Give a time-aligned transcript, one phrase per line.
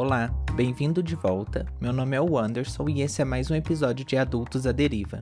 [0.00, 1.66] Olá, bem-vindo de volta.
[1.80, 5.20] Meu nome é o Anderson e esse é mais um episódio de Adultos à Deriva.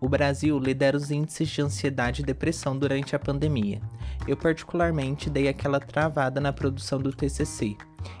[0.00, 3.80] O Brasil lidera os índices de ansiedade e depressão durante a pandemia.
[4.26, 7.76] Eu, particularmente, dei aquela travada na produção do TCC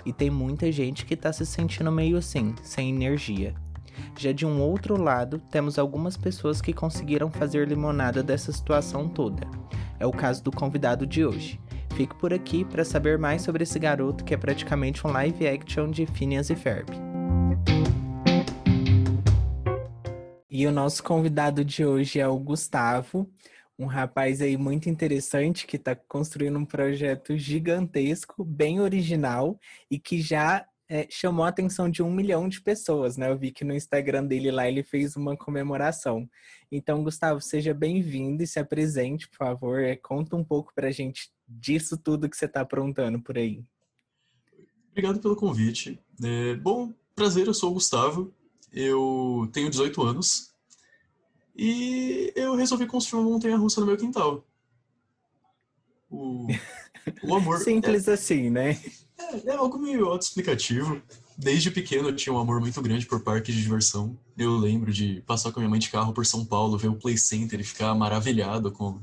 [0.06, 3.52] e tem muita gente que tá se sentindo meio assim, sem energia.
[4.16, 9.48] Já de um outro lado, temos algumas pessoas que conseguiram fazer limonada dessa situação toda.
[9.98, 11.60] É o caso do convidado de hoje.
[11.98, 15.90] Fique por aqui para saber mais sobre esse garoto que é praticamente um live action
[15.90, 16.88] de Phineas e Ferb.
[20.48, 23.28] E o nosso convidado de hoje é o Gustavo,
[23.76, 29.58] um rapaz aí muito interessante que está construindo um projeto gigantesco, bem original
[29.90, 33.28] e que já é, chamou a atenção de um milhão de pessoas, né?
[33.28, 36.30] Eu vi que no Instagram dele lá ele fez uma comemoração.
[36.70, 39.80] Então, Gustavo, seja bem-vindo e se apresente, por favor.
[39.80, 43.64] É, conta um pouco para a gente disso tudo que você está aprontando por aí.
[44.90, 45.98] Obrigado pelo convite.
[46.22, 48.34] É, bom, prazer, eu sou o Gustavo,
[48.72, 50.52] eu tenho 18 anos
[51.56, 54.46] e eu resolvi construir uma montanha-russa no meu quintal.
[56.10, 56.46] O,
[57.22, 57.58] o amor...
[57.64, 58.78] Simples é, assim, né?
[59.18, 61.02] É, é algo meio autoexplicativo.
[61.40, 64.18] Desde pequeno eu tinha um amor muito grande por parques de diversão.
[64.36, 66.96] Eu lembro de passar com a minha mãe de carro por São Paulo, ver o
[66.96, 69.00] Play Center e ficar maravilhado com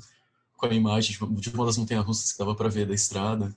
[0.58, 3.56] com a imagem de uma das montanhas-russas que dava para ver da estrada.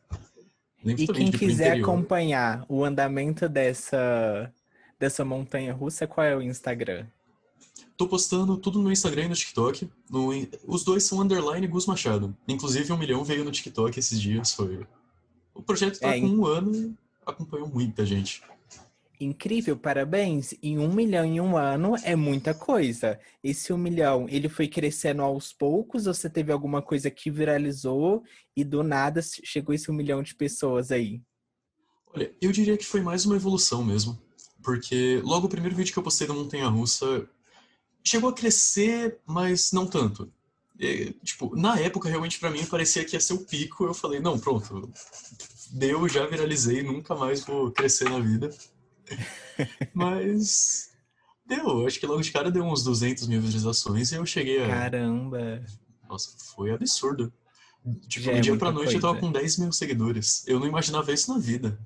[0.84, 4.52] Lembro e quem quiser acompanhar o andamento dessa,
[4.98, 7.06] dessa montanha-russa, qual é o Instagram?
[7.96, 9.90] Tô postando tudo no Instagram e no TikTok.
[10.08, 10.30] No,
[10.66, 12.36] os dois são underline Gus Machado.
[12.46, 14.52] Inclusive, um milhão veio no TikTok esses dias.
[14.52, 14.86] Foi...
[15.52, 16.94] O projeto tá é, com um ano e
[17.26, 18.40] acompanhou muita gente.
[19.20, 20.54] Incrível, parabéns.
[20.62, 23.18] Em um milhão em um ano é muita coisa.
[23.42, 28.22] Esse um milhão, ele foi crescendo aos poucos ou você teve alguma coisa que viralizou
[28.56, 31.20] e do nada chegou esse um milhão de pessoas aí?
[32.14, 34.16] Olha, eu diria que foi mais uma evolução mesmo.
[34.62, 37.28] Porque logo o primeiro vídeo que eu postei da Montanha Russa
[38.04, 40.32] chegou a crescer, mas não tanto.
[40.78, 43.84] E, tipo, na época, realmente para mim parecia que ia ser o pico.
[43.84, 44.88] Eu falei, não, pronto,
[45.72, 48.50] deu, já viralizei, nunca mais vou crescer na vida.
[49.94, 50.90] Mas
[51.46, 54.68] deu, acho que logo de cara deu uns 200 mil visualizações e eu cheguei a.
[54.68, 55.64] Caramba!
[56.08, 57.32] Nossa, foi absurdo.
[58.06, 58.98] Tipo, Já do é dia pra noite coisa.
[58.98, 60.46] eu tava com 10 mil seguidores.
[60.46, 61.78] Eu não imaginava isso na vida.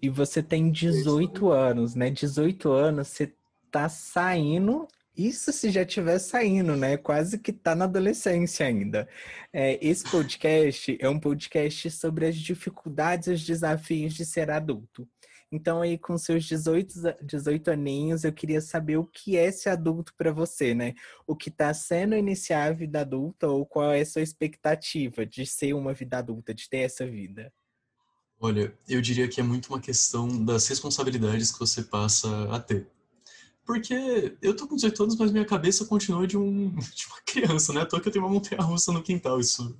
[0.00, 2.10] E você tem 18 anos, né?
[2.10, 3.32] 18 anos, você
[3.70, 4.88] tá saindo.
[5.16, 6.96] Isso se já estiver saindo, né?
[6.96, 9.06] Quase que tá na adolescência ainda.
[9.52, 15.06] É, esse podcast é um podcast sobre as dificuldades e os desafios de ser adulto.
[15.54, 20.14] Então, aí, com seus 18, 18 aninhos, eu queria saber o que é ser adulto
[20.16, 20.94] para você, né?
[21.26, 25.44] O que está sendo iniciar a vida adulta ou qual é a sua expectativa de
[25.44, 27.52] ser uma vida adulta, de ter essa vida?
[28.40, 32.88] Olha, eu diria que é muito uma questão das responsabilidades que você passa a ter.
[33.62, 37.74] Porque eu tô com 18 anos, mas minha cabeça continua de, um, de uma criança,
[37.74, 37.82] né?
[37.82, 39.78] À toa que eu tenho uma montanha-russa no quintal, isso...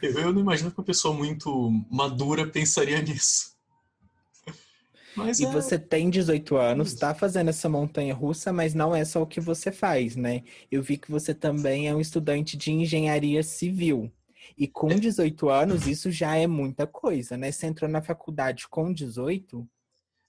[0.00, 3.57] Eu, eu não imagino que uma pessoa muito madura pensaria nisso.
[5.18, 5.50] Mas e é...
[5.50, 9.40] você tem 18 anos, está fazendo essa montanha russa, mas não é só o que
[9.40, 10.44] você faz, né?
[10.70, 14.10] Eu vi que você também é um estudante de engenharia civil.
[14.56, 17.50] E com 18 anos, isso já é muita coisa, né?
[17.50, 19.68] Você entrou na faculdade com 18?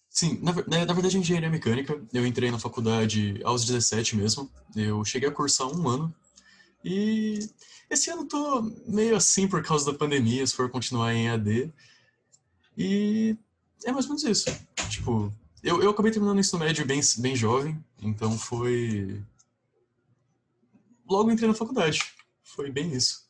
[0.10, 2.02] Sim, na, né, na verdade, engenharia mecânica.
[2.12, 4.50] Eu entrei na faculdade aos 17 mesmo.
[4.76, 6.14] Eu cheguei a cursar um ano.
[6.84, 7.40] E
[7.90, 11.72] esse ano tô meio assim por causa da pandemia, se for continuar em AD.
[12.78, 13.38] E
[13.86, 14.50] é mais ou menos isso.
[14.90, 15.34] Tipo,
[15.64, 19.22] eu, eu acabei terminando o ensino médio bem, bem jovem, então foi.
[21.10, 22.00] Logo entrei na faculdade.
[22.44, 23.28] Foi bem isso.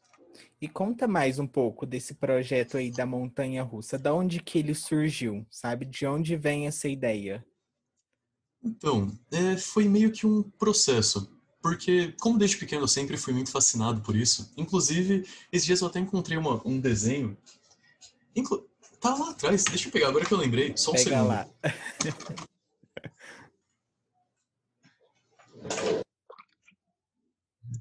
[0.61, 3.97] E conta mais um pouco desse projeto aí da montanha russa.
[3.97, 5.85] Da onde que ele surgiu, sabe?
[5.85, 7.45] De onde vem essa ideia?
[8.61, 11.31] Então, é, foi meio que um processo.
[11.61, 14.51] Porque, como desde pequeno eu sempre fui muito fascinado por isso.
[14.57, 17.37] Inclusive, esses dias eu até encontrei uma, um desenho.
[18.35, 18.68] Inclu
[18.99, 20.75] Tá lá atrás, deixa eu pegar agora que eu lembrei.
[20.75, 21.27] Só um Pega segundo.
[21.27, 21.49] lá.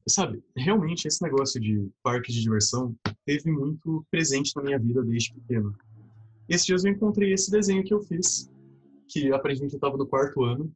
[0.09, 5.35] Sabe, realmente esse negócio de parque de diversão teve muito presente na minha vida desde
[5.35, 5.77] pequeno.
[6.49, 8.51] Esses dias eu encontrei esse desenho que eu fiz,
[9.09, 10.73] que aparentemente eu estava no quarto ano.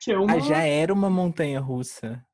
[0.00, 0.34] Que é uma...
[0.34, 2.24] Ah, já era uma montanha russa.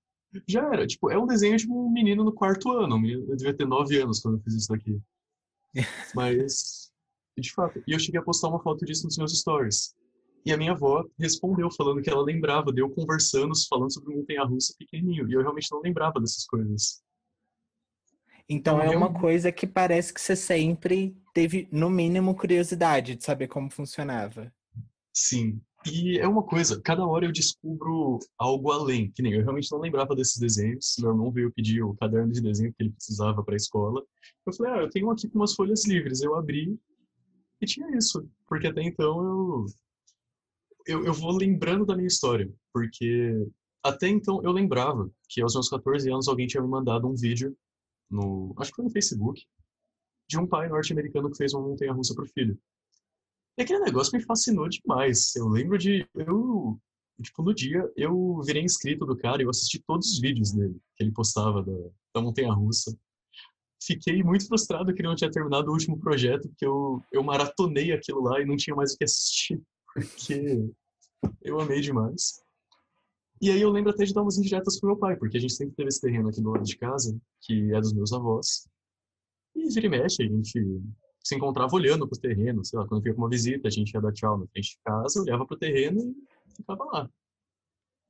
[0.47, 2.97] Já era, tipo, é um desenho de um menino no quarto ano.
[3.09, 5.01] Eu devia ter nove anos quando eu fiz isso daqui.
[6.15, 6.91] Mas,
[7.39, 7.83] de fato.
[7.87, 9.95] E eu cheguei a postar uma foto disso nos meus stories.
[10.45, 15.29] E a minha avó respondeu falando que ela lembrava, deu conversando, falando sobre montanha-russa pequenininho.
[15.29, 17.03] E eu realmente não lembrava dessas coisas.
[18.49, 23.25] Então, então é uma coisa que parece que você sempre teve, no mínimo, curiosidade de
[23.25, 24.53] saber como funcionava.
[25.13, 25.61] Sim.
[25.87, 29.81] E é uma coisa, cada hora eu descubro algo além, que nem eu realmente não
[29.81, 30.97] lembrava desses desenhos.
[30.99, 34.03] Meu irmão veio pedir o caderno de desenho que ele precisava para a escola.
[34.47, 36.21] Eu falei, ah, eu tenho aqui com umas folhas livres.
[36.21, 36.79] Eu abri
[37.61, 39.67] e tinha isso, porque até então eu,
[40.87, 43.47] eu, eu vou lembrando da minha história, porque
[43.83, 47.57] até então eu lembrava que aos meus 14 anos alguém tinha me mandado um vídeo
[48.11, 49.47] no, acho que foi no Facebook,
[50.29, 52.59] de um pai norte-americano que fez uma montanha-russa pro filho.
[53.61, 55.37] E aquele negócio me fascinou demais.
[55.37, 56.81] Eu lembro de eu
[57.23, 60.81] tipo no dia eu virei inscrito do cara e eu assisti todos os vídeos dele
[60.97, 62.99] que ele postava da, da montanha-russa.
[63.83, 67.93] Fiquei muito frustrado que ele não tinha terminado o último projeto, porque eu, eu maratonei
[67.93, 69.61] aquilo lá e não tinha mais o que assistir,
[69.93, 70.67] porque
[71.43, 72.43] eu amei demais.
[73.43, 75.53] E aí eu lembro até de dar umas indiretas pro meu pai, porque a gente
[75.53, 78.67] sempre teve esse terreno aqui do lado de casa, que é dos meus avós.
[79.55, 80.81] E vira e mexe, a gente
[81.23, 84.01] se encontrava olhando pro terreno, sei lá, quando ia com uma visita, a gente ia
[84.01, 87.11] dar tchau na frente de casa, olhava pro terreno e ficava lá.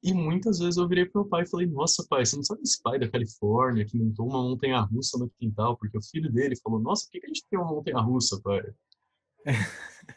[0.03, 2.63] E muitas vezes eu virei pro meu pai e falei, nossa pai, você não sabe
[2.63, 6.81] esse pai da Califórnia que montou uma montanha-russa no quintal, porque o filho dele falou,
[6.81, 8.63] nossa, por que a gente tem uma montanha-russa, pai?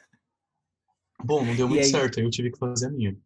[1.26, 1.90] Bom, não deu muito aí...
[1.90, 3.18] certo, aí eu tive que fazer a minha.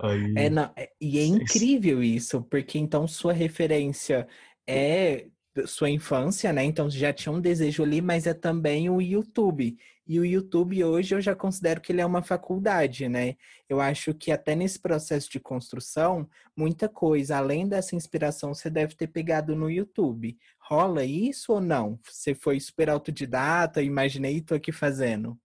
[0.00, 0.34] Aí...
[0.36, 4.26] É, não, é, e é incrível isso, porque então sua referência
[4.66, 5.30] é
[5.64, 6.64] sua infância, né?
[6.64, 9.76] Então já tinha um desejo ali, mas é também o YouTube.
[10.08, 13.36] E o YouTube hoje eu já considero que ele é uma faculdade, né?
[13.68, 18.94] Eu acho que até nesse processo de construção, muita coisa, além dessa inspiração, você deve
[18.94, 20.36] ter pegado no YouTube.
[20.60, 21.98] Rola isso ou não?
[22.04, 25.36] Você foi super autodidata, imaginei tô aqui fazendo?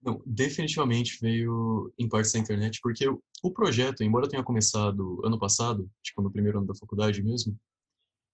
[0.00, 3.06] Não, definitivamente veio em parte da internet, porque
[3.42, 7.58] o projeto, embora tenha começado ano passado, tipo no primeiro ano da faculdade mesmo,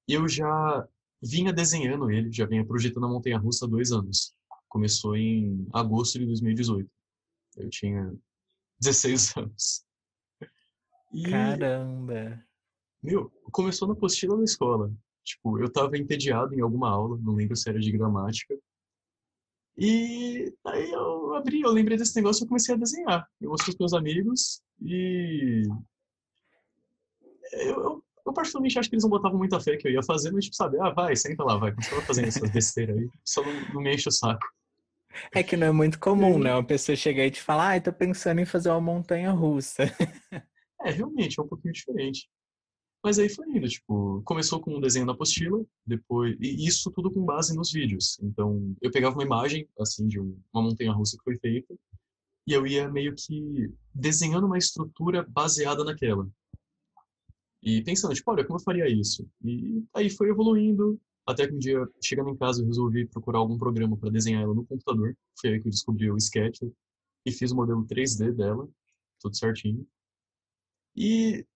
[0.07, 0.87] eu já
[1.25, 4.35] vinha desenhando ele, já vinha projetando a montanha russa há dois anos.
[4.69, 6.91] Começou em agosto de 2018.
[7.57, 8.15] Eu tinha
[8.81, 9.85] 16 anos.
[11.13, 12.45] E, Caramba!
[13.03, 14.93] Meu, começou na apostila da escola.
[15.23, 18.55] Tipo, eu tava entediado em alguma aula, não lembro se era de gramática,
[19.77, 23.29] e aí eu abri, eu lembrei desse negócio e comecei a desenhar.
[23.41, 25.63] Eu mostrei para meus amigos e
[27.53, 30.45] eu, eu, particularmente acho que eles não botavam muita fé que eu ia fazer, mas
[30.45, 33.83] tipo, sabe, ah, vai, senta lá, vai, continua fazendo essas besteiras aí, só não, não
[33.83, 34.47] me enche o saco.
[35.33, 36.53] É que não é muito comum, né?
[36.53, 39.85] Uma pessoa chegar e te falar, ah, tô pensando em fazer uma montanha russa.
[40.87, 42.29] É, realmente, é um pouquinho diferente.
[43.03, 46.37] Mas aí foi indo, tipo, começou com um desenho na apostila, depois.
[46.39, 48.19] E isso tudo com base nos vídeos.
[48.23, 51.75] Então, eu pegava uma imagem, assim, de uma montanha russa que foi feita,
[52.47, 56.29] e eu ia meio que desenhando uma estrutura baseada naquela.
[57.65, 59.27] E pensando, tipo, olha, como eu faria isso?
[59.43, 63.57] E aí foi evoluindo, até que um dia, chegando em casa, eu resolvi procurar algum
[63.57, 65.17] programa para desenhar ela no computador.
[65.41, 66.61] Foi aí que eu descobri o Sketch
[67.25, 68.69] e fiz o modelo 3D dela,
[69.19, 69.87] tudo certinho.
[70.95, 71.47] E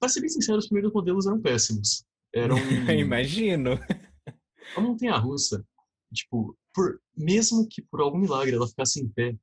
[0.00, 2.04] para ser bem sincero, os primeiros modelos eram péssimos.
[2.34, 2.56] Eram.
[2.98, 3.78] Imagino.
[4.76, 5.64] A montanha-russa,
[6.12, 9.36] tipo, por, mesmo que por algum milagre ela ficasse em pé,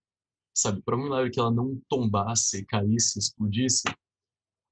[0.54, 3.84] sabe, por algum milagre que ela não tombasse, caísse, explodisse,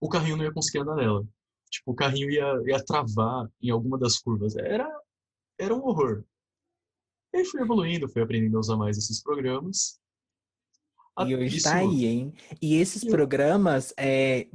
[0.03, 1.25] o carrinho não ia conseguir andar nela.
[1.71, 4.53] Tipo, o carrinho ia, ia travar em alguma das curvas.
[4.57, 4.85] Era,
[5.57, 6.25] era um horror.
[7.33, 9.98] E aí fui evoluindo, fui aprendendo a usar mais esses programas.
[11.25, 11.69] E hoje Isso...
[11.69, 12.33] tá aí, hein?
[12.62, 14.50] E esses programas, é,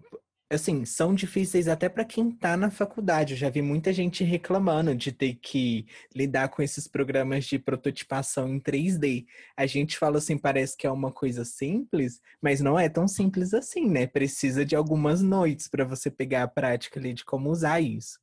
[0.51, 3.35] assim, são difíceis até para quem está na faculdade.
[3.35, 8.49] Eu já vi muita gente reclamando de ter que lidar com esses programas de prototipação
[8.49, 9.27] em 3D.
[9.57, 13.53] A gente fala assim, parece que é uma coisa simples, mas não é tão simples
[13.53, 14.07] assim, né?
[14.07, 18.19] Precisa de algumas noites para você pegar a prática ali de como usar isso.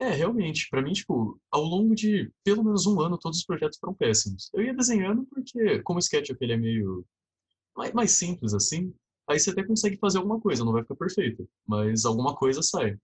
[0.00, 3.78] É, realmente, para mim, tipo, ao longo de pelo menos um ano, todos os projetos
[3.78, 4.50] foram péssimos.
[4.52, 7.06] Eu ia desenhando porque, como o SketchUp ele é meio
[7.76, 8.92] mais, mais simples assim,
[9.32, 12.98] aí você até consegue fazer alguma coisa, não vai ficar perfeito, mas alguma coisa sai.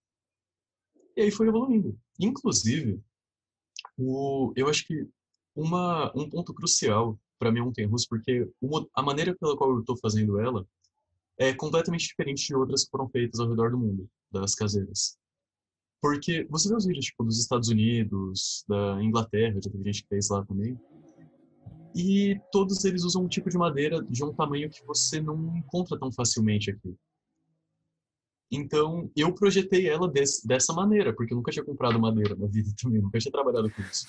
[1.17, 1.99] E aí foi evoluindo.
[2.21, 3.01] Inclusive,
[3.97, 5.09] o, eu acho que
[5.55, 8.49] uma, um ponto crucial para mim é um russo, porque
[8.95, 10.67] a maneira pela qual eu estou fazendo ela
[11.39, 15.17] é completamente diferente de outras que foram feitas ao redor do mundo, das caseiras.
[16.01, 20.29] Porque você vê os vídeos tipo, dos Estados Unidos, da Inglaterra, teve gente que fez
[20.29, 20.79] lá também,
[21.99, 25.99] e todos eles usam um tipo de madeira de um tamanho que você não encontra
[25.99, 26.97] tão facilmente aqui.
[28.53, 30.09] Então, eu projetei ela
[30.45, 33.83] dessa maneira, porque eu nunca tinha comprado madeira na vida também, nunca tinha trabalhado com
[33.83, 34.07] isso.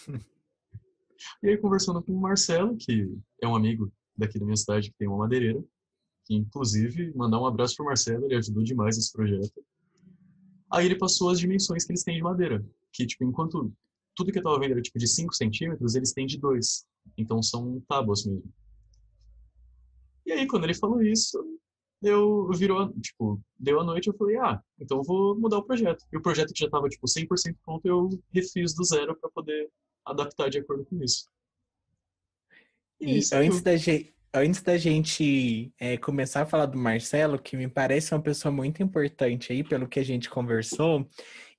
[1.42, 4.98] e aí, conversando com o Marcelo, que é um amigo daqui da minha cidade que
[4.98, 5.60] tem uma madeireira,
[6.26, 9.66] que inclusive, mandar um abraço pro Marcelo, ele ajudou demais nesse projeto.
[10.72, 13.74] Aí ele passou as dimensões que eles têm de madeira, que, tipo, enquanto
[14.16, 16.86] tudo que eu tava vendo era, tipo, de 5 centímetros, eles têm de 2.
[17.18, 18.52] Então são tábuas mesmo.
[20.26, 21.44] E aí, quando ele falou isso,
[22.02, 26.06] eu virou, tipo, deu a noite, eu falei, ah, então eu vou mudar o projeto.
[26.12, 29.70] E o projeto que já estava, tipo, 100% pronto, eu refiz do zero para poder
[30.06, 31.28] adaptar de acordo com isso.
[33.02, 37.58] E, e antes, da gente, antes da gente é, começar a falar do Marcelo, que
[37.58, 41.10] me parece uma pessoa muito importante aí, pelo que a gente conversou,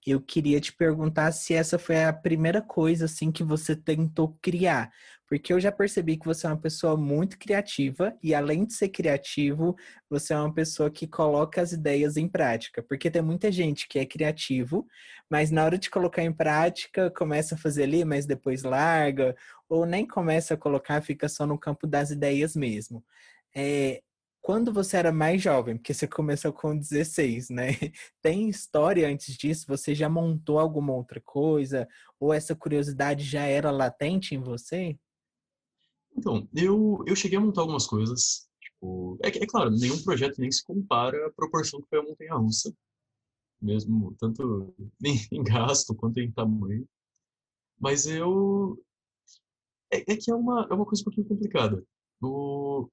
[0.07, 4.91] eu queria te perguntar se essa foi a primeira coisa assim que você tentou criar,
[5.31, 8.89] porque eu já percebi que você é uma pessoa muito criativa e além de ser
[8.89, 9.77] criativo,
[10.11, 14.01] você é uma pessoa que coloca as ideias em prática, porque tem muita gente que
[14.01, 14.89] é criativo,
[15.31, 19.37] mas na hora de colocar em prática começa a fazer ali, mas depois larga
[19.69, 23.05] ou nem começa a colocar, fica só no campo das ideias mesmo.
[23.55, 24.03] É,
[24.43, 27.69] quando você era mais jovem, porque você começou com 16, né?
[28.21, 29.65] Tem história antes disso?
[29.69, 31.87] Você já montou alguma outra coisa?
[32.19, 34.99] Ou essa curiosidade já era latente em você?
[36.17, 38.49] Então, eu, eu cheguei a montar algumas coisas.
[38.61, 42.35] Tipo, é, é claro, nenhum projeto nem se compara à proporção que foi a montanha
[42.35, 42.75] russa.
[43.61, 44.75] Mesmo, tanto
[45.05, 46.87] em, em gasto quanto em tamanho.
[47.79, 48.83] Mas eu.
[49.93, 51.85] É, é que é uma, é uma coisa um pouquinho complicada.
[52.23, 52.89] O,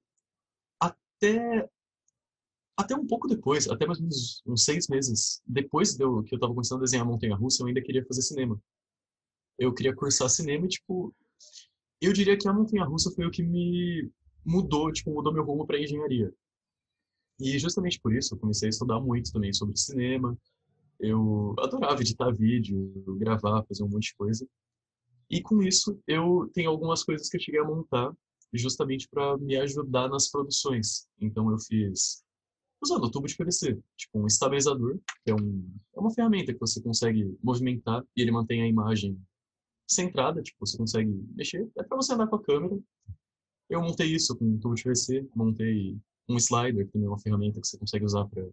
[0.80, 1.68] até
[2.78, 6.34] até um pouco depois, até mais ou menos uns seis meses depois de eu, que
[6.34, 8.60] eu estava começando a desenhar Montanha Russa, eu ainda queria fazer cinema.
[9.58, 11.12] Eu queria cursar cinema e, tipo,
[12.00, 14.10] eu diria que a Montanha Russa foi o que me
[14.44, 16.32] mudou, tipo, mudou meu rumo para engenharia.
[17.40, 20.36] E justamente por isso eu comecei a estudar muito também sobre cinema.
[20.98, 24.48] Eu adorava editar vídeo, gravar, fazer um monte de coisa.
[25.30, 28.12] E com isso eu tenho algumas coisas que eu cheguei a montar
[28.52, 31.06] justamente para me ajudar nas produções.
[31.20, 32.24] Então eu fiz
[32.82, 36.80] usando tubo de PVC, tipo um estabilizador, que é, um, é uma ferramenta que você
[36.80, 39.20] consegue movimentar e ele mantém a imagem
[39.88, 42.78] centrada, tipo, você consegue mexer, é para você andar com a câmera.
[43.70, 47.66] Eu montei isso com de PVC, montei um slider, que também é uma ferramenta que
[47.66, 48.46] você consegue usar para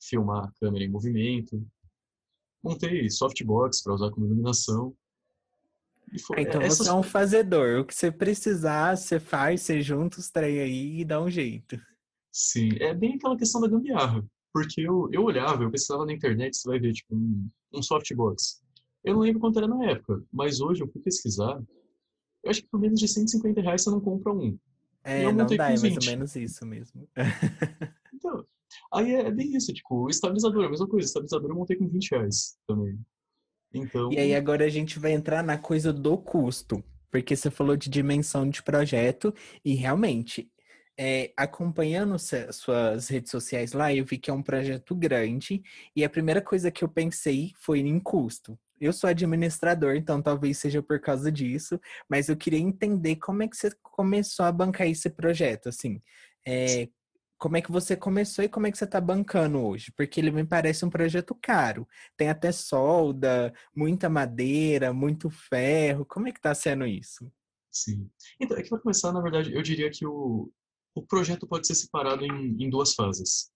[0.00, 1.64] filmar a câmera em movimento.
[2.62, 4.94] Montei softbox para usar como iluminação.
[6.26, 6.86] Foi, então essas...
[6.86, 7.80] você é um fazedor.
[7.80, 11.80] O que você precisar, você faz, você junta os trem aí e dá um jeito.
[12.30, 14.24] Sim, é bem aquela questão da gambiarra.
[14.52, 18.62] Porque eu, eu olhava, eu pesquisava na internet, você vai ver, tipo, um, um softbox.
[19.04, 21.60] Eu não lembro quanto era na época, mas hoje eu fui pesquisar.
[22.42, 24.58] Eu acho que por menos de 150 reais você não compra um.
[25.04, 27.08] É, não dá, é mais ou menos isso mesmo.
[28.14, 28.44] então,
[28.92, 31.04] aí é bem isso, tipo, o estabilizador, a mesma coisa.
[31.04, 32.98] O estabilizador eu montei com 20 reais também.
[33.74, 34.12] Então...
[34.12, 37.90] E aí agora a gente vai entrar na coisa do custo, porque você falou de
[37.90, 40.50] dimensão de projeto e realmente
[40.98, 45.62] é, acompanhando suas redes sociais lá, eu vi que é um projeto grande
[45.96, 48.58] e a primeira coisa que eu pensei foi em custo.
[48.82, 53.48] Eu sou administrador, então talvez seja por causa disso, mas eu queria entender como é
[53.48, 56.02] que você começou a bancar esse projeto, assim.
[56.44, 56.88] É,
[57.38, 59.92] como é que você começou e como é que você está bancando hoje?
[59.96, 61.86] Porque ele me parece um projeto caro.
[62.16, 66.04] Tem até solda, muita madeira, muito ferro.
[66.04, 67.32] Como é que está sendo isso?
[67.70, 68.10] Sim.
[68.40, 70.52] Então, é que para começar, na verdade, eu diria que o,
[70.92, 73.50] o projeto pode ser separado em, em duas fases.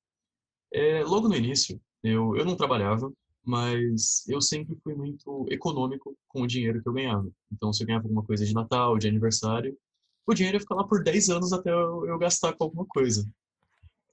[0.72, 3.12] É, logo no início, eu, eu não trabalhava,
[3.46, 7.30] mas eu sempre fui muito econômico com o dinheiro que eu ganhava.
[7.52, 9.78] Então, se eu ganhava alguma coisa de Natal, de aniversário,
[10.26, 13.24] o dinheiro ia ficar lá por 10 anos até eu, gastar com alguma coisa.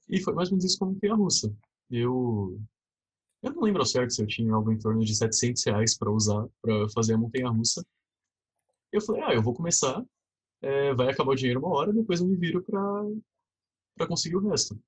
[0.08, 1.52] E foi mais ou menos isso como a russa.
[1.90, 2.60] Eu,
[3.42, 6.12] eu não lembro ao certo se eu tinha algo em torno de 700 reais para
[6.12, 7.84] usar para fazer a montanha russa.
[8.92, 10.04] Eu falei, ah, eu vou começar,
[10.62, 14.78] é, vai acabar o dinheiro uma hora, depois eu me viro para conseguir o resto.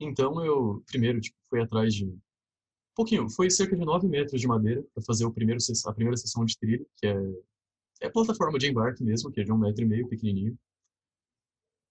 [0.00, 2.06] Então eu, primeiro, tipo, fui atrás de
[2.96, 6.44] pouquinho, foi cerca de 9 metros de madeira para fazer o primeiro, a primeira sessão
[6.44, 7.16] de trilho, que é,
[8.00, 10.58] é plataforma de embarque mesmo, que é de um metro e meio, pequenininho.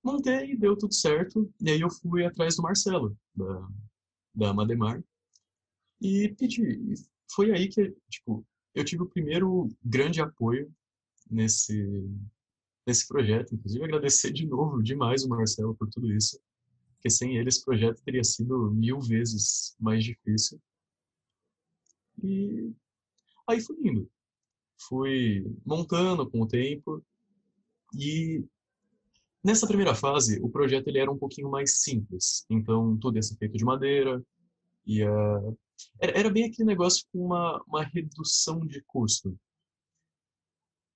[0.03, 1.51] Montei, deu tudo certo.
[1.61, 3.67] E aí eu fui atrás do Marcelo, da,
[4.33, 5.03] da Mademar,
[6.01, 6.95] e pedi.
[7.31, 10.71] Foi aí que, tipo, eu tive o primeiro grande apoio
[11.29, 11.83] nesse,
[12.85, 13.55] nesse projeto.
[13.55, 16.39] Inclusive, agradecer de novo demais o Marcelo por tudo isso,
[16.95, 20.59] porque sem ele esse projeto teria sido mil vezes mais difícil.
[22.23, 22.73] E
[23.47, 24.09] aí fui indo.
[24.87, 27.03] Fui montando com o tempo
[27.93, 28.43] e
[29.45, 32.47] Nessa primeira fase, o projeto ele era um pouquinho mais simples.
[32.49, 34.19] Então, tudo ia ser feito de madeira.
[34.87, 35.07] Ia...
[36.01, 39.37] Era, era bem aquele negócio com uma, uma redução de custo.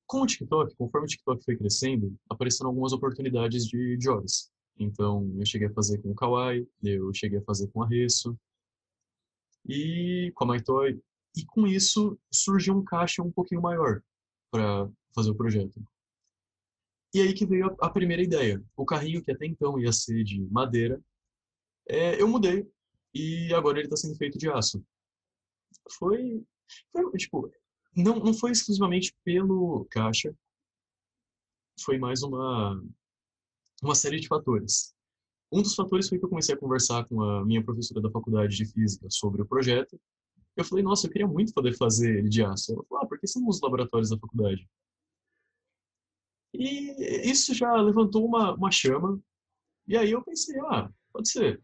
[0.08, 4.52] Com o TikTok, conforme o TikTok foi crescendo, apareceram algumas oportunidades de jobs.
[4.80, 8.36] Então, eu cheguei a fazer com o Kawaii, eu cheguei a fazer com a Resso,
[9.64, 11.00] e com a MyToy.
[11.36, 14.02] E com isso, surgiu um caixa um pouquinho maior
[14.52, 15.82] para fazer o projeto.
[17.14, 18.64] E aí que veio a, primeira ideia.
[18.76, 21.02] O carrinho que até então ia ser de madeira,
[21.88, 22.70] é, eu mudei
[23.14, 24.84] e agora ele está sendo feito de aço.
[25.98, 26.46] Foi,
[26.92, 27.52] foi, tipo,
[27.96, 30.36] não, não foi exclusivamente pelo caixa,
[31.84, 32.80] foi mais uma,
[33.82, 34.94] uma série de fatores.
[35.52, 38.56] Um dos fatores foi que eu comecei a conversar com a minha professora da faculdade
[38.56, 40.00] de física sobre o projeto.
[40.60, 42.74] Eu falei, nossa, eu queria muito poder fazer ele de aço.
[42.74, 44.68] Ela falou, ah, por que são os laboratórios da faculdade?
[46.54, 49.20] E isso já levantou uma, uma chama.
[49.88, 51.62] E aí eu pensei, ah, pode ser.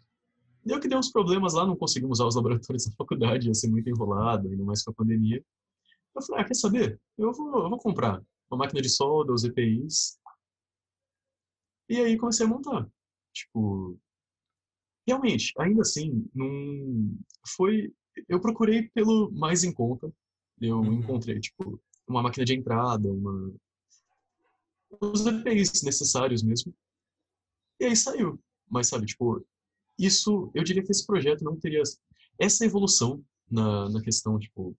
[0.64, 3.70] Deu que deu uns problemas lá, não conseguimos usar os laboratórios da faculdade, ia ser
[3.70, 5.44] muito enrolado, ainda mais com a pandemia.
[6.16, 7.00] Eu falei, ah, quer saber?
[7.18, 10.18] Eu vou, eu vou comprar uma máquina de solda, os EPIs.
[11.90, 12.90] E aí comecei a montar.
[13.34, 14.00] Tipo,
[15.08, 17.16] realmente, ainda assim, não
[17.56, 17.94] foi.
[18.28, 20.12] Eu procurei pelo mais em conta.
[20.60, 20.94] Eu uhum.
[20.94, 23.54] encontrei, tipo, uma máquina de entrada, uma.
[25.02, 26.74] Os EPIs necessários mesmo.
[27.80, 28.40] E aí saiu.
[28.70, 29.46] Mas, sabe, tipo,
[29.98, 31.84] isso, eu diria que esse projeto não teria.
[32.40, 34.76] Essa evolução na, na questão, tipo,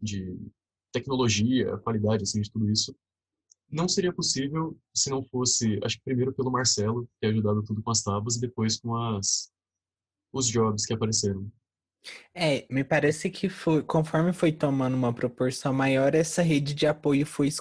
[0.00, 0.36] de
[0.92, 2.94] tecnologia, qualidade, assim, de tudo isso,
[3.70, 7.90] não seria possível se não fosse, acho que primeiro pelo Marcelo, ter ajudado tudo com
[7.90, 9.50] as tábuas, e depois com as
[10.32, 11.50] os jobs que apareceram.
[12.34, 17.24] É, me parece que foi, conforme foi tomando uma proporção maior, essa rede de apoio
[17.26, 17.60] foi se,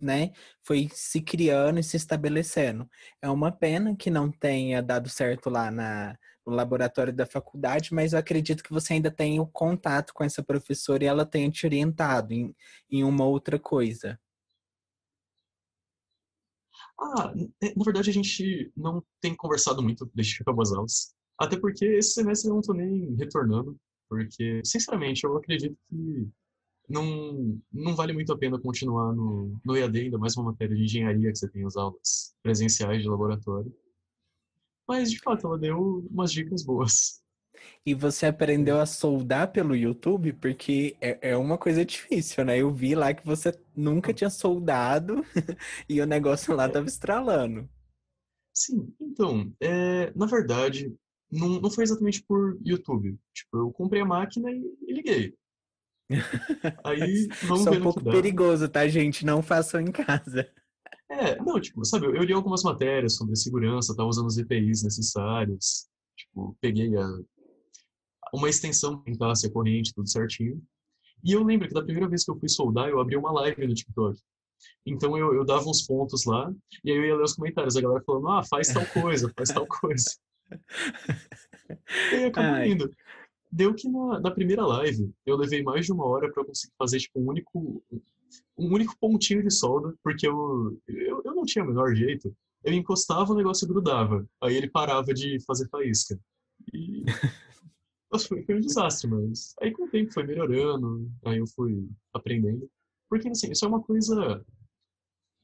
[0.00, 0.32] né,
[0.62, 2.88] foi se criando e se estabelecendo.
[3.20, 8.12] É uma pena que não tenha dado certo lá na, no laboratório da faculdade, mas
[8.12, 11.66] eu acredito que você ainda tenha o contato com essa professora e ela tenha te
[11.66, 12.54] orientado em,
[12.90, 14.18] em uma outra coisa.
[17.00, 17.32] Ah,
[17.76, 21.17] na verdade a gente não tem conversado muito desde que acabou as aulas.
[21.38, 23.76] Até porque esse semestre eu não tô nem retornando,
[24.08, 26.28] porque, sinceramente, eu acredito que
[26.88, 30.82] não, não vale muito a pena continuar no, no EAD, ainda mais uma matéria de
[30.82, 33.72] engenharia que você tem as aulas presenciais de laboratório.
[34.86, 37.22] Mas, de fato, ela deu umas dicas boas.
[37.84, 40.32] E você aprendeu a soldar pelo YouTube?
[40.32, 42.58] Porque é, é uma coisa difícil, né?
[42.58, 45.24] Eu vi lá que você nunca tinha soldado
[45.88, 47.68] e o negócio lá tava estralando.
[48.54, 50.92] Sim, então, é, na verdade,
[51.30, 53.18] não, não foi exatamente por YouTube.
[53.34, 55.34] Tipo, eu comprei a máquina e, e liguei.
[56.84, 59.26] Aí, vamos Isso é um pouco perigoso, tá, gente?
[59.26, 60.50] Não façam em casa.
[61.10, 65.86] É, não, tipo, sabe, eu li algumas matérias sobre segurança, tava usando os EPIs necessários,
[66.14, 67.06] tipo, peguei a,
[68.34, 70.62] uma extensão que entrasse a corrente, tudo certinho.
[71.24, 73.66] E eu lembro que da primeira vez que eu fui soldar, eu abri uma live
[73.66, 74.18] no TikTok.
[74.86, 76.52] Então eu, eu dava uns pontos lá,
[76.84, 79.48] e aí eu ia ler os comentários, a galera falando, ah, faz tal coisa, faz
[79.50, 80.04] tal coisa.
[82.12, 82.90] E acabou indo.
[83.50, 86.98] Deu que na, na, primeira live eu levei mais de uma hora para conseguir fazer
[86.98, 87.82] tipo, um único
[88.58, 92.34] um único pontinho de solda, porque eu, eu, eu não tinha o menor jeito.
[92.62, 94.28] Eu encostava, o negócio grudava.
[94.42, 96.18] Aí ele parava de fazer faísca.
[96.74, 97.04] E
[98.10, 101.88] Nossa, foi, foi um desastre, mas aí com o tempo foi melhorando, aí eu fui
[102.12, 102.68] aprendendo.
[103.08, 104.44] Porque, assim, isso é uma coisa.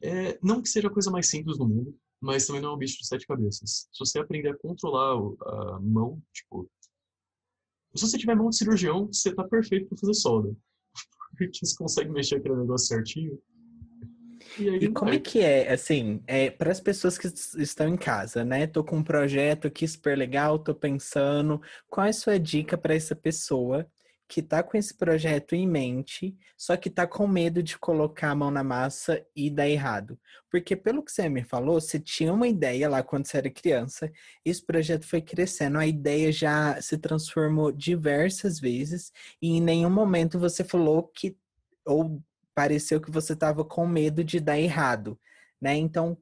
[0.02, 2.78] É, não que seja a coisa mais simples do mundo, mas também não é um
[2.78, 3.87] bicho de sete cabeças.
[3.92, 6.68] Se você aprender a controlar a mão, tipo.
[7.94, 10.56] Se você tiver mão de cirurgião, você tá perfeito para fazer solda.
[11.37, 13.38] Porque você consegue mexer aquele negócio certinho.
[14.58, 18.44] E, e como é que é, assim, é, para as pessoas que estão em casa,
[18.44, 18.66] né?
[18.66, 22.94] Tô com um projeto aqui super legal, tô pensando, qual é a sua dica para
[22.94, 23.87] essa pessoa
[24.28, 28.34] que tá com esse projeto em mente, só que tá com medo de colocar a
[28.34, 30.18] mão na massa e dar errado?
[30.50, 34.10] Porque pelo que você me falou, você tinha uma ideia lá quando você era criança,
[34.44, 40.38] esse projeto foi crescendo, a ideia já se transformou diversas vezes e em nenhum momento
[40.38, 41.37] você falou que
[41.87, 42.22] ou
[42.54, 45.18] pareceu que você estava com medo de dar errado,
[45.60, 45.76] né?
[45.76, 46.16] Então,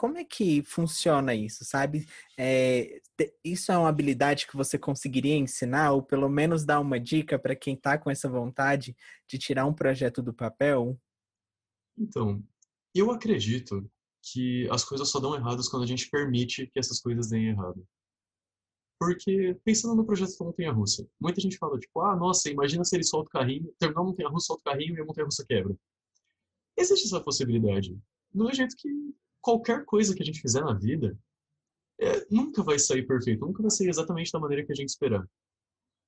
[0.00, 2.08] como é que funciona isso, sabe?
[2.34, 3.02] É,
[3.44, 7.54] isso é uma habilidade que você conseguiria ensinar, ou pelo menos dar uma dica para
[7.54, 8.96] quem está com essa vontade
[9.28, 10.98] de tirar um projeto do papel?
[11.98, 12.42] Então,
[12.94, 13.86] eu acredito
[14.22, 17.86] que as coisas só dão erradas quando a gente permite que essas coisas deem errado.
[18.98, 23.04] Porque, pensando no projeto da Montanha-Russa, muita gente fala, tipo, ah, nossa, imagina se ele
[23.04, 25.76] solta o carrinho, terminar a Montanha-Russa, solta o carrinho e a Montanha-Russa quebra.
[26.74, 27.94] Existe essa possibilidade.
[28.32, 28.88] Do jeito que
[29.40, 31.16] qualquer coisa que a gente fizer na vida
[32.00, 35.26] é, nunca vai sair perfeito, nunca vai sair exatamente da maneira que a gente esperar.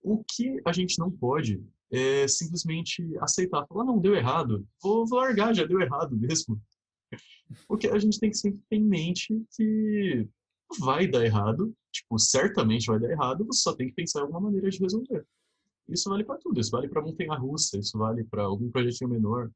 [0.02, 5.18] O que a gente não pode é simplesmente aceitar, falar, não, deu errado, vou, vou
[5.18, 6.60] largar, já deu errado mesmo.
[7.68, 10.26] Porque a gente tem que sempre ter em mente que
[10.80, 14.40] vai dar errado, tipo, certamente vai dar errado, você só tem que pensar em alguma
[14.40, 15.26] maneira de resolver.
[15.88, 19.50] Isso vale para tudo, isso vale para montanha russa, isso vale para algum projetinho menor.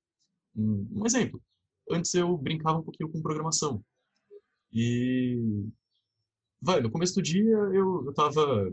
[0.55, 1.41] Um, um, exemplo,
[1.91, 3.83] antes eu brincava um pouquinho com programação.
[4.73, 5.67] E
[6.61, 8.73] vai, no começo do dia eu, eu tava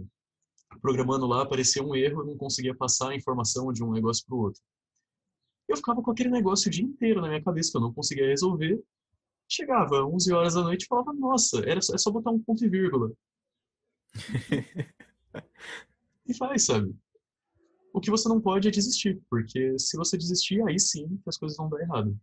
[0.82, 4.36] programando lá, aparecia um erro, eu não conseguia passar a informação de um negócio para
[4.36, 4.62] o outro.
[5.67, 8.28] Eu ficava com aquele negócio o dia inteiro na minha cabeça que eu não conseguia
[8.28, 8.84] resolver.
[9.47, 12.63] Chegava 11 horas da noite e falava, nossa, era só, é só botar um ponto
[12.65, 13.12] e vírgula.
[16.28, 16.95] e faz, sabe?
[17.93, 21.38] O que você não pode é desistir, porque se você desistir, aí sim que as
[21.38, 22.17] coisas vão dar errado.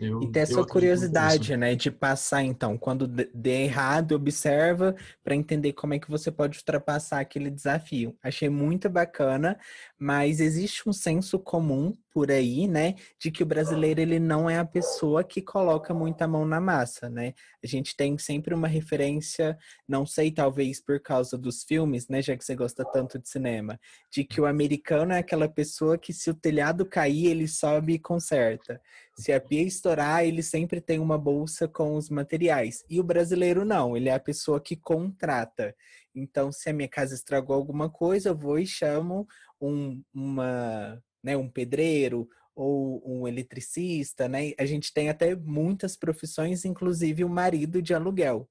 [0.00, 5.74] Eu, e ter essa curiosidade, né, de passar então, quando der errado, observa para entender
[5.74, 8.16] como é que você pode ultrapassar aquele desafio.
[8.22, 9.58] Achei muito bacana,
[9.98, 14.58] mas existe um senso comum por aí, né, de que o brasileiro ele não é
[14.58, 17.34] a pessoa que coloca muita mão na massa, né?
[17.62, 19.56] A gente tem sempre uma referência,
[19.88, 23.78] não sei, talvez por causa dos filmes, né, já que você gosta tanto de cinema,
[24.12, 27.98] de que o americano é aquela pessoa que se o telhado cair, ele sobe e
[27.98, 28.80] conserta.
[29.16, 32.84] Se a pia estourar, ele sempre tem uma bolsa com os materiais.
[32.88, 35.74] E o brasileiro não, ele é a pessoa que contrata.
[36.14, 39.28] Então, se a minha casa estragou alguma coisa, eu vou e chamo
[39.60, 44.52] um, uma né, um pedreiro ou um eletricista, né?
[44.58, 48.48] A gente tem até muitas profissões, inclusive o marido de aluguel.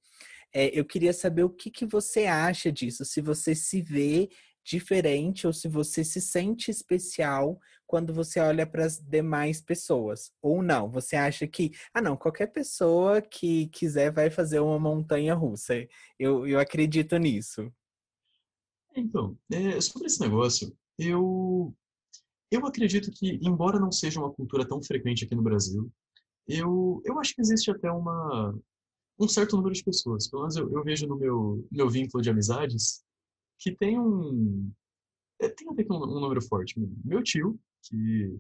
[0.53, 4.29] É, eu queria saber o que, que você acha disso, se você se vê
[4.63, 10.31] diferente ou se você se sente especial quando você olha para as demais pessoas.
[10.41, 15.33] Ou não, você acha que, ah, não, qualquer pessoa que quiser vai fazer uma montanha
[15.33, 15.73] russa.
[16.19, 17.71] Eu, eu acredito nisso.
[18.95, 21.73] Então, é, sobre esse negócio, eu
[22.51, 25.91] eu acredito que, embora não seja uma cultura tão frequente aqui no Brasil,
[26.47, 28.57] eu, eu acho que existe até uma,
[29.19, 32.29] um certo número de pessoas, pelo menos eu, eu vejo no meu, meu vínculo de
[32.29, 33.03] amizades,
[33.59, 34.71] que tem um.
[35.41, 36.79] É, tem até um, um número forte.
[37.03, 38.39] Meu tio, que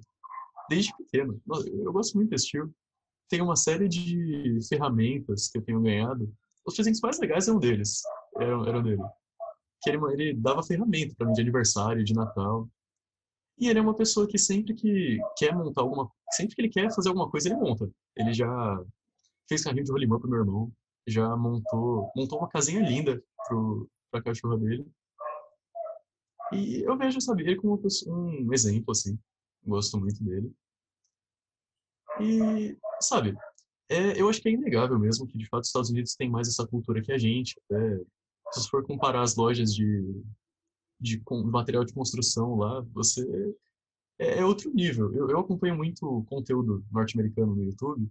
[0.69, 2.73] desde pequeno, eu gosto muito desse tio,
[3.29, 6.31] tem uma série de ferramentas que eu tenho ganhado.
[6.65, 8.01] Os presentes mais legais eram deles,
[8.37, 9.03] eram, eram dele.
[9.81, 12.69] Que ele, ele dava ferramenta para mim de aniversário, de Natal.
[13.59, 16.93] E ele é uma pessoa que sempre que quer montar alguma sempre que ele quer
[16.93, 17.89] fazer alguma coisa, ele monta.
[18.15, 18.47] Ele já
[19.47, 20.71] fez carrinho de rolimã pro meu irmão,
[21.07, 24.85] já montou, montou uma casinha linda pro, pra cachorra dele.
[26.53, 29.17] E eu vejo, sabe, ele como pessoa, um exemplo, assim.
[29.65, 30.51] Gosto muito dele.
[32.21, 33.35] E, sabe,
[33.89, 36.47] é, eu acho que é inegável mesmo que, de fato, os Estados Unidos têm mais
[36.47, 37.59] essa cultura que a gente.
[37.65, 38.01] Até,
[38.51, 40.23] se for comparar as lojas de,
[40.99, 43.23] de material de construção lá, você
[44.19, 45.13] é, é outro nível.
[45.13, 48.09] Eu, eu acompanho muito conteúdo norte-americano no YouTube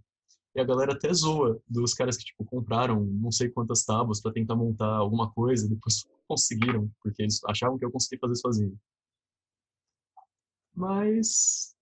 [0.55, 4.33] e a galera até zoa dos caras que tipo compraram não sei quantas tábuas para
[4.33, 8.79] tentar montar alguma coisa, e depois conseguiram porque eles achavam que eu conseguia fazer sozinho.
[10.75, 11.75] Mas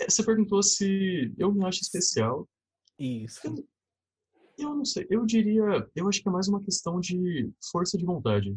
[0.00, 2.48] é, você perguntou se eu me acho especial.
[2.98, 3.40] Isso.
[3.44, 3.68] Eu,
[4.58, 5.06] eu não sei.
[5.08, 8.56] Eu diria, eu acho que é mais uma questão de força de vontade.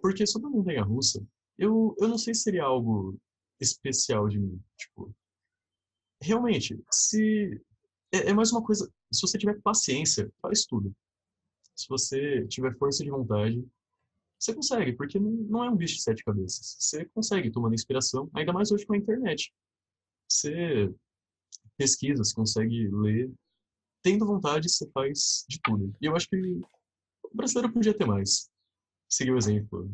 [0.00, 1.24] Porque sobre a montanha russa,
[1.58, 3.18] eu, eu não sei se seria algo
[3.60, 4.60] especial de mim.
[4.76, 5.14] Tipo,
[6.20, 7.60] realmente, se.
[8.12, 8.90] É, é mais uma coisa.
[9.12, 10.94] Se você tiver paciência, faz tudo.
[11.76, 13.64] Se você tiver força de vontade,
[14.38, 16.76] você consegue, porque não é um bicho de sete cabeças.
[16.78, 19.52] Você consegue tomando inspiração, ainda mais hoje com a internet.
[20.28, 20.92] Você
[21.76, 23.30] pesquisa, você consegue ler.
[24.02, 25.94] Tendo vontade, você faz de tudo.
[26.00, 28.50] E eu acho que o brasileiro podia ter mais
[29.10, 29.90] seguir o exemplo.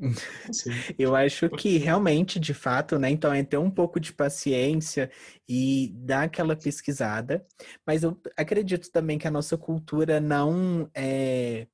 [0.98, 3.10] Eu acho que realmente, de fato, né?
[3.10, 5.10] Então é ter um pouco de paciência
[5.48, 7.46] e dar aquela pesquisada.
[7.86, 11.66] Mas eu acredito também que a nossa cultura não é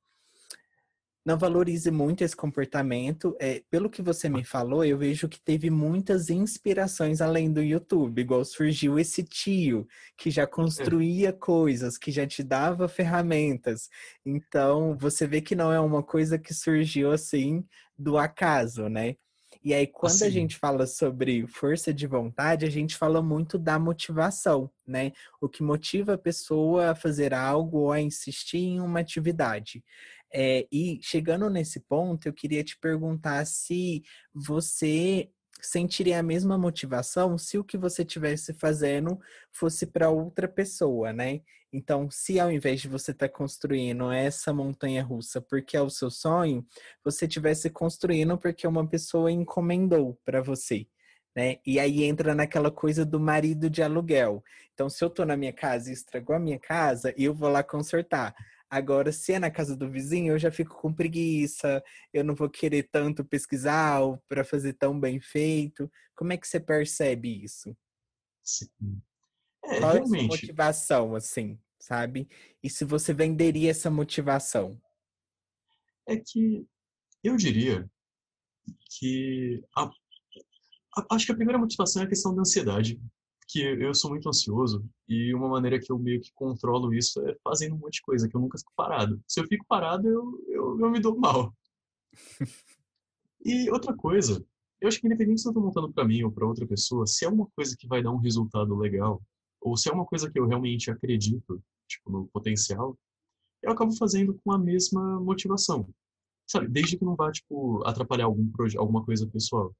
[1.27, 3.37] não valorize muito esse comportamento.
[3.41, 8.21] É, pelo que você me falou, eu vejo que teve muitas inspirações além do YouTube,
[8.21, 11.33] igual surgiu esse tio que já construía é.
[11.33, 13.89] coisas, que já te dava ferramentas.
[14.25, 17.65] Então, você vê que não é uma coisa que surgiu assim
[17.99, 19.17] do acaso, né?
[19.67, 20.27] E aí, quando assim.
[20.27, 25.11] a gente fala sobre força de vontade, a gente fala muito da motivação, né?
[25.41, 29.83] O que motiva a pessoa a fazer algo ou a insistir em uma atividade.
[30.39, 34.03] É, e chegando nesse ponto, eu queria te perguntar se
[34.35, 35.31] você
[35.63, 39.19] sentiria a mesma motivação se o que você estivesse fazendo
[39.51, 41.41] fosse para outra pessoa, né?
[41.73, 45.89] Então, se ao invés de você estar tá construindo essa montanha russa porque é o
[45.89, 46.67] seu sonho,
[47.03, 50.87] você estivesse construindo porque uma pessoa encomendou para você.
[51.35, 51.57] Né?
[51.67, 54.45] E aí entra naquela coisa do marido de aluguel.
[54.75, 57.63] Então, se eu tô na minha casa e estragou a minha casa, eu vou lá
[57.63, 58.35] consertar.
[58.69, 62.51] Agora, se é na casa do vizinho, eu já fico com preguiça, eu não vou
[62.51, 65.91] querer tanto pesquisar para fazer tão bem feito.
[66.17, 67.77] Como é que você percebe isso?
[68.43, 68.69] Sim.
[69.65, 69.97] É, Qual realmente.
[69.97, 72.29] é a sua motivação, assim, sabe?
[72.63, 74.81] E se você venderia essa motivação?
[76.09, 76.67] É que
[77.23, 77.89] eu diria
[78.99, 79.85] que a,
[80.97, 83.01] a, acho que a primeira motivação é a questão da ansiedade,
[83.49, 87.37] que eu sou muito ansioso e uma maneira que eu meio que controlo isso é
[87.45, 89.23] fazendo um monte de coisa, que eu nunca fico parado.
[89.27, 91.55] Se eu fico parado, eu, eu, eu me dou mal.
[93.45, 94.45] e outra coisa,
[94.81, 97.25] eu acho que independente se eu estou montando para mim ou para outra pessoa, se
[97.25, 99.23] é uma coisa que vai dar um resultado legal,
[99.61, 102.99] ou se é uma coisa que eu realmente acredito, tipo, no potencial,
[103.63, 105.89] eu acabo fazendo com a mesma motivação.
[106.47, 109.75] Sabe, desde que não vá, tipo, atrapalhar algum alguma coisa pessoal.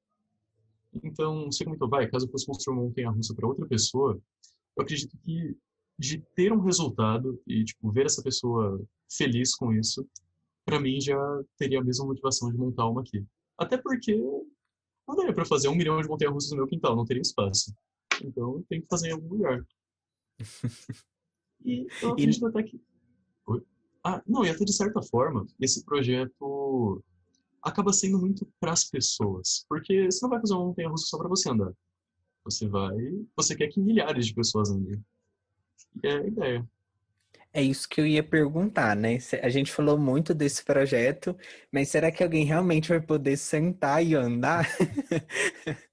[1.03, 4.19] Então, você comentou, vai, caso eu fosse construir uma montanha-russa para outra pessoa,
[4.75, 5.55] eu acredito que
[5.99, 8.79] de ter um resultado e, tipo, ver essa pessoa
[9.11, 10.07] feliz com isso,
[10.65, 11.17] para mim já
[11.57, 13.25] teria a mesma motivação de montar uma aqui.
[13.57, 14.15] Até porque
[15.07, 17.73] não daria para fazer um milhão de montanha-russas no meu quintal, não teria espaço.
[18.23, 19.65] Então, tenho que fazer em algum lugar.
[21.63, 22.49] E eu acredito e...
[22.49, 22.81] até que...
[24.03, 27.03] Ah, não, e até de certa forma, esse projeto
[27.67, 29.65] acaba sendo muito para as pessoas.
[29.69, 31.71] Porque você não vai fazer uma montanha-russa só para você andar.
[32.43, 32.95] Você vai...
[33.35, 35.03] Você quer que milhares de pessoas andem.
[36.03, 36.69] E é a ideia.
[37.53, 39.17] É isso que eu ia perguntar, né?
[39.41, 41.35] A gente falou muito desse projeto,
[41.71, 44.67] mas será que alguém realmente vai poder sentar e andar?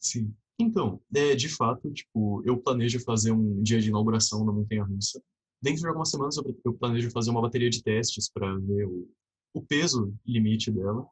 [0.00, 0.34] Sim.
[0.58, 5.22] Então, é, de fato, tipo, eu planejo fazer um dia de inauguração na Montanha Russa.
[5.60, 9.08] Dentro de algumas semanas eu planejo fazer uma bateria de testes para ver o,
[9.56, 11.08] o peso limite dela.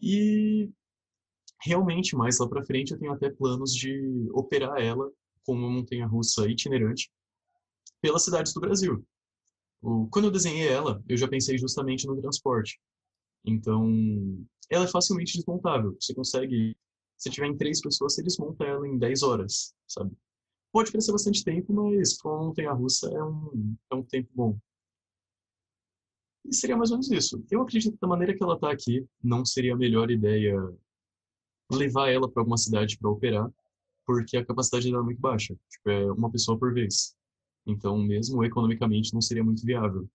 [0.00, 0.70] E
[1.62, 5.10] realmente, mais lá para frente, eu tenho até planos de operar ela
[5.42, 7.10] como uma montanha russa itinerante
[8.02, 9.04] pelas cidades do Brasil.
[10.10, 12.78] Quando eu desenhei ela, eu já pensei justamente no transporte.
[13.42, 13.90] Então,
[14.68, 15.96] ela é facilmente desmontável.
[15.98, 16.76] Você consegue,
[17.16, 20.14] se tiver em três pessoas, você desmonta ela em 10 horas, sabe?
[20.70, 24.58] Pode parecer bastante tempo, mas para uma montanha-russa é um, é um tempo bom.
[26.48, 27.44] E seria mais ou menos isso.
[27.50, 30.56] Eu acredito que da maneira que ela está aqui, não seria a melhor ideia
[31.70, 33.50] levar ela para alguma cidade para operar,
[34.06, 35.54] porque a capacidade dela é muito baixa.
[35.68, 37.14] Tipo, é uma pessoa por vez.
[37.66, 40.08] Então, mesmo economicamente, não seria muito viável.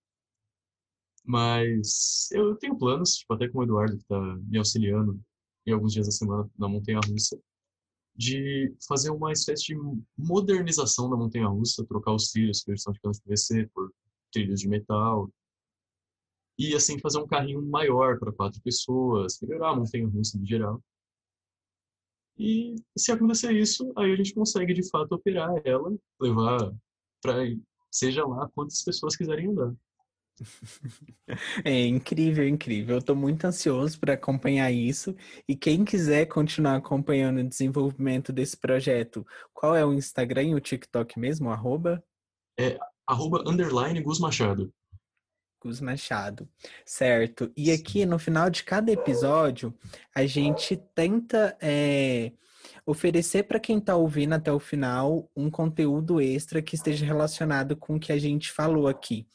[1.24, 5.22] Mas eu tenho planos, tipo, até com o Eduardo, que está me auxiliando
[5.65, 7.39] em alguns dias da semana na Montanha Russa,
[8.15, 9.76] de fazer uma espécie de
[10.17, 13.93] modernização da Montanha Russa, trocar os trilhos que eles estão ficando de PVC por
[14.32, 15.30] trilhos de metal.
[16.63, 20.82] E assim, fazer um carrinho maior para quatro pessoas, melhorar a Montanha Russa em geral.
[22.38, 26.73] E se acontecer isso, aí a gente consegue de fato operar ela, levar
[27.21, 27.36] para
[27.91, 29.73] seja lá quantas pessoas quiserem andar.
[31.65, 32.95] É incrível, incrível.
[32.95, 35.15] Eu estou muito ansioso para acompanhar isso.
[35.47, 40.62] E quem quiser continuar acompanhando o desenvolvimento desse projeto, qual é o Instagram e o
[40.62, 41.52] TikTok mesmo?
[41.52, 42.04] Arroba?
[42.58, 44.73] É arroba underline Gus Machado.
[45.82, 46.47] Machado.
[46.86, 47.52] Certo.
[47.56, 49.73] E aqui no final de cada episódio,
[50.13, 52.32] a gente tenta é,
[52.86, 57.95] oferecer para quem está ouvindo até o final um conteúdo extra que esteja relacionado com
[57.95, 59.26] o que a gente falou aqui.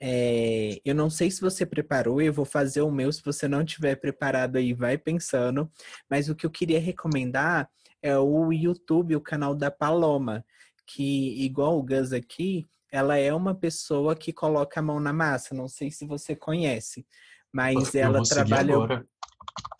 [0.00, 3.12] É, eu não sei se você preparou, eu vou fazer o meu.
[3.12, 5.70] Se você não tiver preparado aí, vai pensando.
[6.08, 7.68] Mas o que eu queria recomendar
[8.02, 10.44] é o YouTube, o canal da Paloma,
[10.86, 15.54] que, igual o Gus aqui, ela é uma pessoa que coloca a mão na massa.
[15.54, 17.06] Não sei se você conhece,
[17.52, 19.06] mas eu ela trabalha.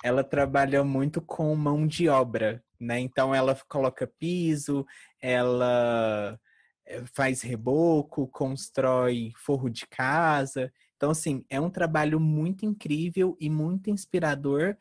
[0.03, 3.01] Ela trabalha muito com mão de obra, né?
[3.01, 4.87] Então ela coloca piso,
[5.21, 6.39] ela
[6.87, 10.73] eh, faz reboco, constrói forro de casa.
[10.97, 14.77] Então, assim, é um trabalho muito incrível e muito inspirador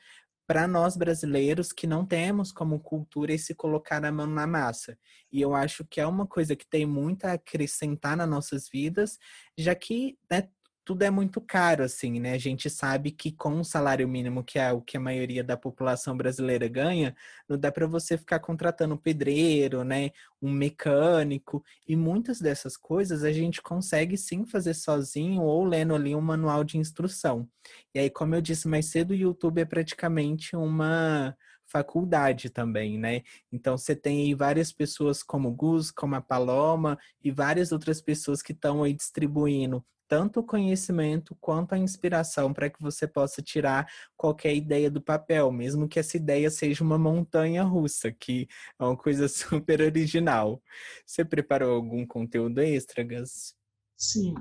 [0.47, 4.97] para nós brasileiros que não temos como cultura esse colocar a mão na massa.
[5.29, 9.19] E eu acho que é uma coisa que tem muito a acrescentar nas nossas vidas,
[9.57, 10.47] já que né,
[10.88, 12.32] tudo é muito caro, assim, né?
[12.32, 15.58] A gente sabe que com o salário mínimo, que é o que a maioria da
[15.58, 17.13] população brasileira ganha,
[17.45, 20.12] não dá para você ficar contratando um pedreiro, né?
[20.41, 21.62] Um mecânico.
[21.86, 26.63] E muitas dessas coisas a gente consegue sim fazer sozinho ou lendo ali um manual
[26.63, 27.50] de instrução.
[27.93, 33.23] E aí, como eu disse mais cedo, o YouTube é praticamente uma faculdade também, né?
[33.52, 38.00] Então você tem aí várias pessoas como o Gus, como a Paloma e várias outras
[38.00, 43.41] pessoas que estão aí distribuindo tanto o conhecimento quanto a inspiração para que você possa
[43.41, 48.48] tirar qualquer ideia do papel, mesmo que essa ideia seja uma montanha russa, que
[48.80, 50.62] é uma coisa super original.
[51.06, 53.56] Você preparou algum conteúdo extra, Gus?
[53.96, 54.36] Sim.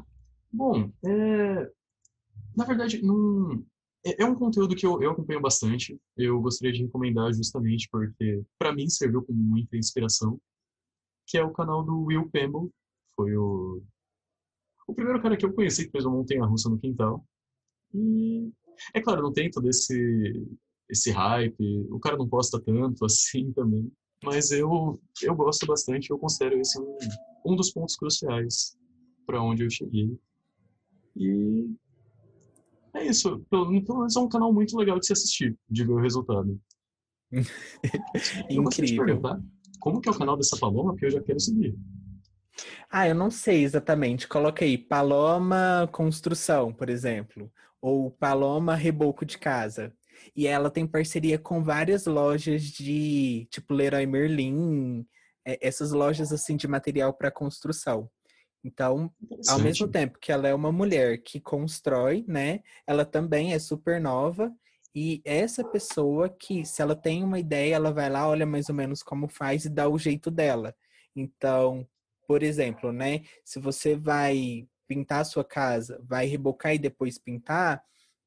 [0.52, 1.70] Bom, é...
[2.57, 3.64] na verdade, não...
[4.05, 5.98] é um conteúdo que eu, eu acompanho bastante.
[6.16, 10.38] Eu gostaria de recomendar justamente porque, para mim, serviu como muita inspiração.
[11.26, 12.70] que é o canal do Will Pemble.
[13.16, 13.83] Foi o,
[14.87, 17.25] o primeiro cara que eu conheci que fez uma montanha-russa no quintal.
[17.94, 18.51] E,
[18.94, 20.46] é claro, não tem todo esse,
[20.88, 23.90] esse hype, o cara não posta tanto assim também.
[24.25, 26.96] Mas eu, eu gosto bastante, eu considero esse um,
[27.44, 28.77] um dos pontos cruciais
[29.27, 30.18] para onde eu cheguei.
[31.14, 31.70] E
[32.94, 33.40] é isso.
[33.51, 36.59] Pelo, pelo menos é um canal muito legal de se assistir, de ver o resultado.
[38.49, 39.20] Incrível.
[39.81, 40.92] como que é o canal dessa Paloma?
[40.92, 41.77] Porque eu já quero seguir.
[42.90, 44.28] Ah, eu não sei exatamente.
[44.28, 47.50] Coloca aí Paloma Construção, por exemplo.
[47.80, 49.92] Ou Paloma Reboco de Casa.
[50.34, 55.06] E ela tem parceria com várias lojas de, tipo, Leroy Merlin,
[55.46, 58.10] é, essas lojas assim de material para construção.
[58.64, 59.12] Então,
[59.48, 62.60] ao mesmo tempo que ela é uma mulher que constrói, né?
[62.84, 64.52] Ela também é super nova
[64.92, 68.74] e essa pessoa que, se ela tem uma ideia, ela vai lá, olha mais ou
[68.74, 70.74] menos como faz e dá o jeito dela.
[71.14, 71.86] Então,
[72.26, 73.22] por exemplo, né?
[73.44, 77.82] Se você vai pintar a sua casa, vai rebocar e depois pintar,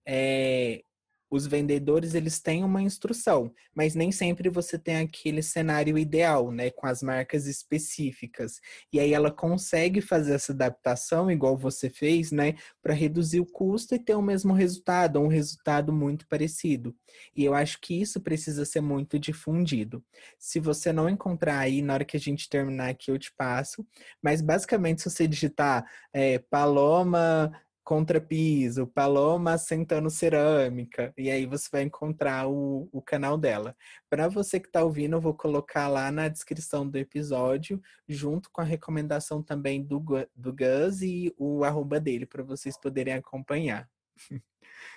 [0.06, 0.84] é,
[1.30, 6.72] os vendedores eles têm uma instrução, mas nem sempre você tem aquele cenário ideal, né,
[6.72, 8.60] com as marcas específicas.
[8.92, 13.94] E aí ela consegue fazer essa adaptação igual você fez, né, para reduzir o custo
[13.94, 16.96] e ter o mesmo resultado, um resultado muito parecido.
[17.36, 20.04] E eu acho que isso precisa ser muito difundido.
[20.38, 23.86] Se você não encontrar aí na hora que a gente terminar aqui eu te passo,
[24.22, 27.52] mas basicamente se você digitar é, Paloma
[27.84, 33.76] contrapiso, Paloma sentando cerâmica, e aí você vai encontrar o, o canal dela.
[34.10, 38.62] Para você que está ouvindo, eu vou colocar lá na descrição do episódio, junto com
[38.62, 40.04] a recomendação também do,
[40.36, 43.90] do Gus e o arroba dele, para vocês poderem acompanhar.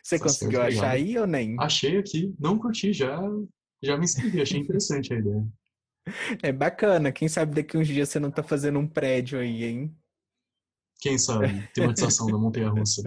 [0.03, 1.57] Você tá conseguiu achar aí ou nem?
[1.59, 3.21] Achei aqui, não curti, já,
[3.83, 5.47] já me inscrevi, achei interessante a ideia.
[6.43, 9.97] É bacana, quem sabe daqui uns dias você não está fazendo um prédio aí, hein?
[11.03, 11.69] Quem sabe?
[11.75, 13.03] Tematização da montanha russa.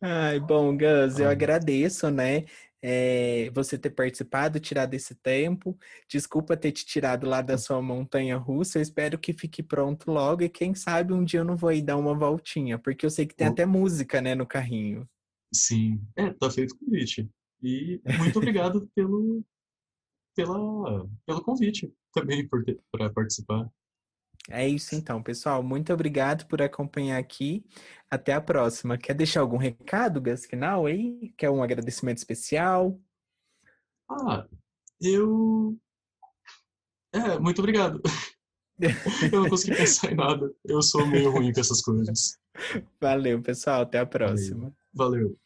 [0.00, 2.46] Ai, bom, Gus, eu agradeço, né?
[2.80, 5.78] É, você ter participado, tirado esse tempo.
[6.08, 8.78] Desculpa ter te tirado lá da sua montanha russa.
[8.78, 11.82] Eu espero que fique pronto logo e quem sabe um dia eu não vou ir
[11.82, 15.06] dar uma voltinha, porque eu sei que tem até música, né, no carrinho.
[15.54, 17.28] Sim, é, tá feito o convite.
[17.62, 19.44] E muito obrigado pelo,
[20.34, 22.48] pela, pelo convite também
[22.90, 23.70] para participar.
[24.50, 25.62] É isso então, pessoal.
[25.62, 27.64] Muito obrigado por acompanhar aqui.
[28.10, 28.96] Até a próxima.
[28.96, 31.32] Quer deixar algum recado, Gas, final aí?
[31.36, 33.00] Quer um agradecimento especial?
[34.08, 34.46] Ah,
[35.00, 35.76] eu.
[37.12, 38.00] É, muito obrigado.
[39.32, 40.52] eu não consegui pensar em nada.
[40.64, 42.38] Eu sou meio ruim com essas coisas.
[43.00, 43.82] Valeu, pessoal.
[43.82, 44.72] Até a próxima.
[44.94, 45.20] Valeu.
[45.20, 45.38] Valeu.